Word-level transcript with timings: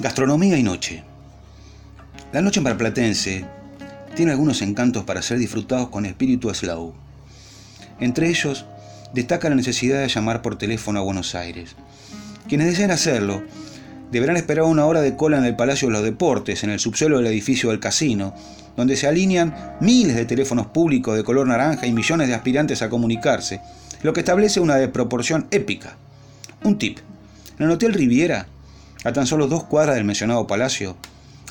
Gastronomía 0.00 0.56
y 0.56 0.62
noche. 0.62 1.02
La 2.32 2.40
noche 2.40 2.62
marplatense 2.62 3.44
tiene 4.16 4.32
algunos 4.32 4.62
encantos 4.62 5.04
para 5.04 5.20
ser 5.20 5.36
disfrutados 5.36 5.90
con 5.90 6.06
espíritu 6.06 6.48
slow. 6.54 6.94
Entre 8.00 8.30
ellos, 8.30 8.64
destaca 9.12 9.50
la 9.50 9.56
necesidad 9.56 10.00
de 10.00 10.08
llamar 10.08 10.40
por 10.40 10.56
teléfono 10.56 11.00
a 11.00 11.02
Buenos 11.02 11.34
Aires. 11.34 11.76
Quienes 12.48 12.68
deseen 12.68 12.92
hacerlo, 12.92 13.42
deberán 14.10 14.38
esperar 14.38 14.64
una 14.64 14.86
hora 14.86 15.02
de 15.02 15.16
cola 15.16 15.36
en 15.36 15.44
el 15.44 15.54
Palacio 15.54 15.88
de 15.88 15.92
los 15.92 16.02
Deportes, 16.02 16.64
en 16.64 16.70
el 16.70 16.80
subsuelo 16.80 17.18
del 17.18 17.26
edificio 17.26 17.68
del 17.68 17.78
casino, 17.78 18.34
donde 18.78 18.96
se 18.96 19.06
alinean 19.06 19.76
miles 19.82 20.16
de 20.16 20.24
teléfonos 20.24 20.68
públicos 20.68 21.14
de 21.14 21.24
color 21.24 21.46
naranja 21.46 21.86
y 21.86 21.92
millones 21.92 22.28
de 22.28 22.34
aspirantes 22.34 22.80
a 22.80 22.88
comunicarse, 22.88 23.60
lo 24.02 24.14
que 24.14 24.20
establece 24.20 24.60
una 24.60 24.76
desproporción 24.76 25.46
épica. 25.50 25.98
Un 26.64 26.78
tip. 26.78 27.00
En 27.58 27.66
el 27.66 27.72
Hotel 27.72 27.92
Riviera 27.92 28.46
a 29.04 29.12
tan 29.12 29.26
solo 29.26 29.46
dos 29.46 29.64
cuadras 29.64 29.96
del 29.96 30.04
mencionado 30.04 30.46
palacio, 30.46 30.96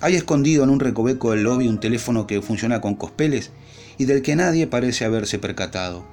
hay 0.00 0.14
escondido 0.14 0.64
en 0.64 0.70
un 0.70 0.80
recoveco 0.80 1.32
del 1.32 1.42
lobby 1.42 1.66
un 1.66 1.80
teléfono 1.80 2.26
que 2.26 2.40
funciona 2.42 2.80
con 2.80 2.94
cospeles 2.94 3.50
y 3.96 4.04
del 4.04 4.22
que 4.22 4.36
nadie 4.36 4.66
parece 4.66 5.04
haberse 5.04 5.38
percatado. 5.38 6.04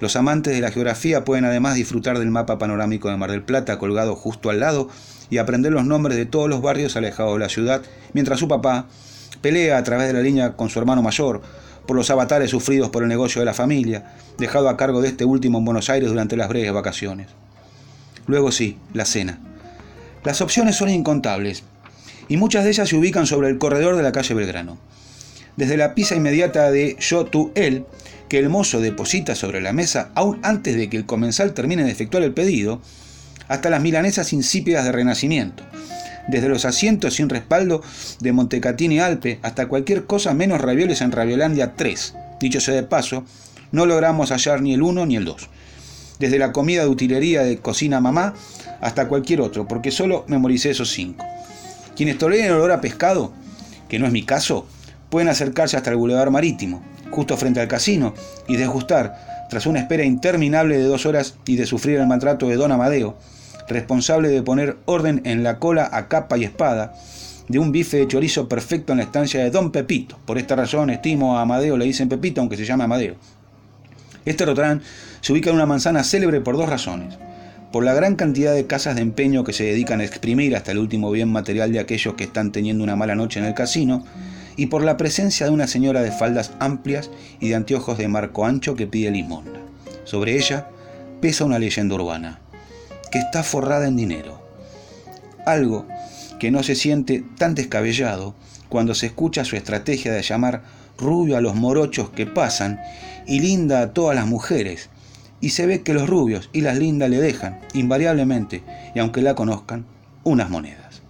Los 0.00 0.16
amantes 0.16 0.54
de 0.54 0.60
la 0.60 0.70
geografía 0.70 1.24
pueden 1.24 1.44
además 1.44 1.74
disfrutar 1.74 2.18
del 2.18 2.30
mapa 2.30 2.58
panorámico 2.58 3.10
de 3.10 3.16
Mar 3.16 3.30
del 3.30 3.42
Plata 3.42 3.78
colgado 3.78 4.14
justo 4.14 4.48
al 4.48 4.60
lado 4.60 4.88
y 5.28 5.38
aprender 5.38 5.72
los 5.72 5.84
nombres 5.84 6.16
de 6.16 6.24
todos 6.26 6.48
los 6.48 6.62
barrios 6.62 6.96
alejados 6.96 7.34
de 7.34 7.40
la 7.40 7.48
ciudad, 7.48 7.82
mientras 8.12 8.38
su 8.38 8.48
papá 8.48 8.86
pelea 9.42 9.76
a 9.76 9.84
través 9.84 10.06
de 10.06 10.12
la 10.14 10.20
línea 10.20 10.56
con 10.56 10.70
su 10.70 10.78
hermano 10.78 11.02
mayor 11.02 11.42
por 11.86 11.96
los 11.96 12.10
avatares 12.10 12.50
sufridos 12.50 12.90
por 12.90 13.02
el 13.02 13.08
negocio 13.08 13.40
de 13.40 13.46
la 13.46 13.54
familia, 13.54 14.14
dejado 14.38 14.68
a 14.68 14.76
cargo 14.76 15.02
de 15.02 15.08
este 15.08 15.24
último 15.24 15.58
en 15.58 15.64
Buenos 15.64 15.90
Aires 15.90 16.08
durante 16.08 16.36
las 16.36 16.48
breves 16.48 16.72
vacaciones. 16.72 17.26
Luego 18.26 18.52
sí, 18.52 18.78
la 18.94 19.04
cena. 19.04 19.49
Las 20.22 20.42
opciones 20.42 20.76
son 20.76 20.90
incontables 20.90 21.62
y 22.28 22.36
muchas 22.36 22.64
de 22.64 22.70
ellas 22.70 22.88
se 22.88 22.96
ubican 22.96 23.26
sobre 23.26 23.48
el 23.48 23.58
corredor 23.58 23.96
de 23.96 24.02
la 24.02 24.12
calle 24.12 24.34
Belgrano. 24.34 24.78
Desde 25.56 25.76
la 25.76 25.94
pisa 25.94 26.14
inmediata 26.14 26.70
de 26.70 26.96
yo, 27.00 27.24
tú, 27.24 27.52
él, 27.54 27.84
que 28.28 28.38
el 28.38 28.48
mozo 28.48 28.80
deposita 28.80 29.34
sobre 29.34 29.60
la 29.60 29.72
mesa 29.72 30.10
aún 30.14 30.38
antes 30.42 30.76
de 30.76 30.88
que 30.88 30.96
el 30.96 31.06
comensal 31.06 31.54
termine 31.54 31.84
de 31.84 31.90
efectuar 31.90 32.22
el 32.22 32.32
pedido, 32.32 32.80
hasta 33.48 33.70
las 33.70 33.82
milanesas 33.82 34.32
insípidas 34.32 34.84
de 34.84 34.92
Renacimiento, 34.92 35.64
desde 36.28 36.48
los 36.48 36.64
asientos 36.64 37.14
sin 37.14 37.28
respaldo 37.28 37.82
de 38.20 38.32
Montecatini 38.32 39.00
Alpe 39.00 39.40
hasta 39.42 39.66
cualquier 39.66 40.04
cosa 40.04 40.34
menos 40.34 40.60
ravioles 40.60 41.00
en 41.00 41.10
Raviolandia 41.10 41.74
3. 41.74 42.14
Dicho 42.38 42.60
sea 42.60 42.74
de 42.74 42.84
paso, 42.84 43.24
no 43.72 43.86
logramos 43.86 44.30
hallar 44.30 44.62
ni 44.62 44.74
el 44.74 44.82
1 44.82 45.06
ni 45.06 45.16
el 45.16 45.24
2. 45.24 45.48
Desde 46.20 46.38
la 46.38 46.52
comida 46.52 46.82
de 46.82 46.88
utilería 46.88 47.42
de 47.42 47.58
cocina 47.58 48.00
mamá 48.00 48.34
hasta 48.80 49.08
cualquier 49.08 49.40
otro, 49.40 49.66
porque 49.68 49.90
solo 49.90 50.24
memoricé 50.28 50.70
esos 50.70 50.90
cinco. 50.90 51.24
Quienes 51.96 52.18
toleren 52.18 52.46
el 52.46 52.52
olor 52.52 52.72
a 52.72 52.80
pescado, 52.80 53.32
que 53.88 53.98
no 53.98 54.06
es 54.06 54.12
mi 54.12 54.22
caso, 54.22 54.66
pueden 55.10 55.28
acercarse 55.28 55.76
hasta 55.76 55.90
el 55.90 55.96
bulevar 55.96 56.30
marítimo, 56.30 56.82
justo 57.10 57.36
frente 57.36 57.60
al 57.60 57.68
casino, 57.68 58.14
y 58.48 58.56
degustar, 58.56 59.46
tras 59.50 59.66
una 59.66 59.80
espera 59.80 60.04
interminable 60.04 60.78
de 60.78 60.84
dos 60.84 61.06
horas 61.06 61.34
y 61.44 61.56
de 61.56 61.66
sufrir 61.66 61.98
el 61.98 62.06
maltrato 62.06 62.48
de 62.48 62.56
don 62.56 62.72
Amadeo, 62.72 63.18
responsable 63.68 64.28
de 64.28 64.42
poner 64.42 64.78
orden 64.86 65.20
en 65.24 65.42
la 65.42 65.58
cola 65.58 65.88
a 65.92 66.08
capa 66.08 66.38
y 66.38 66.44
espada, 66.44 66.94
de 67.48 67.58
un 67.58 67.72
bife 67.72 67.96
de 67.96 68.06
chorizo 68.06 68.48
perfecto 68.48 68.92
en 68.92 68.98
la 68.98 69.04
estancia 69.04 69.42
de 69.42 69.50
Don 69.50 69.72
Pepito. 69.72 70.16
Por 70.24 70.38
esta 70.38 70.54
razón 70.54 70.88
estimo 70.88 71.36
a 71.36 71.42
Amadeo 71.42 71.76
le 71.76 71.84
dicen 71.84 72.08
Pepito, 72.08 72.40
aunque 72.40 72.56
se 72.56 72.64
llame 72.64 72.84
Amadeo. 72.84 73.16
Este 74.24 74.46
restaurante 74.46 74.84
se 75.20 75.32
ubica 75.32 75.50
en 75.50 75.56
una 75.56 75.66
manzana 75.66 76.04
célebre 76.04 76.40
por 76.40 76.56
dos 76.56 76.68
razones 76.68 77.18
por 77.72 77.84
la 77.84 77.94
gran 77.94 78.16
cantidad 78.16 78.54
de 78.54 78.66
casas 78.66 78.96
de 78.96 79.02
empeño 79.02 79.44
que 79.44 79.52
se 79.52 79.64
dedican 79.64 80.00
a 80.00 80.04
exprimir 80.04 80.56
hasta 80.56 80.72
el 80.72 80.78
último 80.78 81.10
bien 81.10 81.28
material 81.28 81.72
de 81.72 81.78
aquellos 81.78 82.14
que 82.14 82.24
están 82.24 82.52
teniendo 82.52 82.82
una 82.82 82.96
mala 82.96 83.14
noche 83.14 83.38
en 83.38 83.46
el 83.46 83.54
casino, 83.54 84.04
y 84.56 84.66
por 84.66 84.82
la 84.82 84.96
presencia 84.96 85.46
de 85.46 85.52
una 85.52 85.66
señora 85.66 86.02
de 86.02 86.12
faldas 86.12 86.52
amplias 86.58 87.10
y 87.38 87.48
de 87.48 87.54
anteojos 87.54 87.96
de 87.96 88.08
marco 88.08 88.44
ancho 88.44 88.74
que 88.74 88.86
pide 88.86 89.10
limosna. 89.10 89.60
Sobre 90.04 90.36
ella 90.36 90.68
pesa 91.20 91.44
una 91.44 91.58
leyenda 91.58 91.94
urbana, 91.94 92.40
que 93.10 93.18
está 93.18 93.42
forrada 93.42 93.86
en 93.86 93.96
dinero. 93.96 94.42
Algo 95.46 95.86
que 96.38 96.50
no 96.50 96.62
se 96.62 96.74
siente 96.74 97.24
tan 97.38 97.54
descabellado 97.54 98.34
cuando 98.68 98.94
se 98.94 99.06
escucha 99.06 99.44
su 99.44 99.56
estrategia 99.56 100.12
de 100.12 100.22
llamar 100.22 100.62
rubio 100.98 101.36
a 101.36 101.40
los 101.40 101.54
morochos 101.54 102.10
que 102.10 102.26
pasan 102.26 102.80
y 103.26 103.40
linda 103.40 103.80
a 103.80 103.92
todas 103.92 104.16
las 104.16 104.26
mujeres, 104.26 104.90
y 105.40 105.50
se 105.50 105.66
ve 105.66 105.82
que 105.82 105.94
los 105.94 106.08
rubios 106.08 106.50
y 106.52 106.60
las 106.60 106.78
lindas 106.78 107.10
le 107.10 107.20
dejan, 107.20 107.60
invariablemente, 107.72 108.62
y 108.94 108.98
aunque 108.98 109.22
la 109.22 109.34
conozcan, 109.34 109.86
unas 110.24 110.50
monedas. 110.50 111.02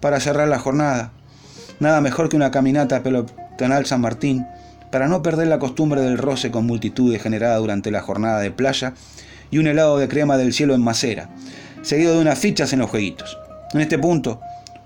Para 0.00 0.20
cerrar 0.20 0.48
la 0.48 0.58
jornada, 0.58 1.12
nada 1.80 2.00
mejor 2.00 2.28
que 2.28 2.36
una 2.36 2.50
caminata 2.50 3.02
pelotonal 3.02 3.86
San 3.86 4.00
Martín, 4.00 4.46
para 4.92 5.08
no 5.08 5.22
perder 5.22 5.48
la 5.48 5.58
costumbre 5.58 6.00
del 6.00 6.18
roce 6.18 6.50
con 6.50 6.66
multitudes 6.66 7.22
generada 7.22 7.56
durante 7.56 7.90
la 7.90 8.00
jornada 8.00 8.40
de 8.40 8.50
playa, 8.50 8.94
y 9.50 9.58
un 9.58 9.66
helado 9.66 9.98
de 9.98 10.08
crema 10.08 10.36
del 10.36 10.52
cielo 10.52 10.74
en 10.74 10.82
macera, 10.82 11.30
seguido 11.82 12.14
de 12.14 12.20
unas 12.20 12.38
fichas 12.38 12.72
en 12.72 12.80
los 12.80 12.90
jueguitos. 12.90 13.38
En 13.72 13.80
este 13.80 13.98
punto, 13.98 14.40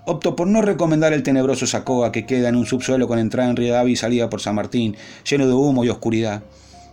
opto 0.05 0.35
por 0.35 0.47
no 0.47 0.61
recomendar 0.61 1.13
el 1.13 1.23
tenebroso 1.23 1.67
Sacoa 1.67 2.11
que 2.11 2.25
queda 2.25 2.49
en 2.49 2.55
un 2.55 2.65
subsuelo 2.65 3.07
con 3.07 3.19
entrada 3.19 3.49
en 3.49 3.55
Rivadavia 3.55 3.93
y 3.93 3.97
salida 3.97 4.29
por 4.29 4.41
San 4.41 4.55
Martín, 4.55 4.95
lleno 5.29 5.47
de 5.47 5.53
humo 5.53 5.83
y 5.83 5.89
oscuridad. 5.89 6.43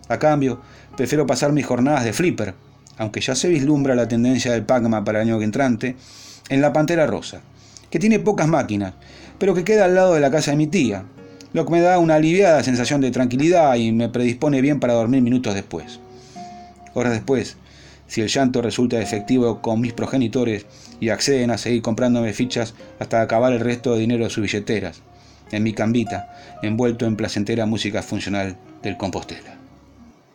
A 0.09 0.19
cambio, 0.19 0.61
prefiero 1.01 1.27
pasar 1.27 1.51
mis 1.51 1.65
jornadas 1.65 2.05
de 2.05 2.13
flipper, 2.13 2.53
aunque 2.99 3.23
ya 3.23 3.35
se 3.35 3.49
vislumbra 3.49 3.95
la 3.95 4.07
tendencia 4.07 4.53
del 4.53 4.65
Pacma 4.67 5.03
para 5.03 5.23
el 5.23 5.29
año 5.29 5.41
entrante, 5.41 5.97
en 6.51 6.61
la 6.61 6.75
Pantera 6.75 7.07
Rosa, 7.07 7.41
que 7.89 7.99
tiene 7.99 8.19
pocas 8.19 8.47
máquinas, 8.47 8.93
pero 9.39 9.55
que 9.55 9.65
queda 9.65 9.87
al 9.87 9.95
lado 9.95 10.13
de 10.13 10.21
la 10.21 10.31
casa 10.31 10.51
de 10.51 10.59
mi 10.59 10.67
tía, 10.67 11.05
lo 11.55 11.65
que 11.65 11.73
me 11.73 11.81
da 11.81 11.99
una 11.99 12.17
aliviada 12.17 12.63
sensación 12.63 13.01
de 13.01 13.11
tranquilidad 13.13 13.77
y 13.77 13.93
me 13.93 14.11
predispone 14.11 14.61
bien 14.61 14.79
para 14.79 14.93
dormir 14.93 15.23
minutos 15.23 15.55
después. 15.55 16.01
Horas 16.93 17.15
después, 17.15 17.57
si 18.07 18.21
el 18.21 18.29
llanto 18.29 18.61
resulta 18.61 19.01
efectivo 19.01 19.63
con 19.63 19.81
mis 19.81 19.95
progenitores 19.95 20.67
y 21.01 21.09
acceden 21.09 21.51
a 21.51 21.57
seguir 21.57 21.81
comprándome 21.81 22.35
fichas 22.35 22.75
hasta 22.99 23.23
acabar 23.23 23.55
el 23.55 23.61
resto 23.61 23.95
de 23.95 24.01
dinero 24.01 24.25
de 24.25 24.31
sus 24.31 24.43
billeteras, 24.43 25.01
en 25.51 25.63
mi 25.63 25.73
cambita, 25.73 26.37
envuelto 26.63 27.07
en 27.07 27.17
placentera 27.17 27.65
música 27.65 28.03
funcional 28.03 28.59
del 28.83 28.99
Compostela. 28.99 29.60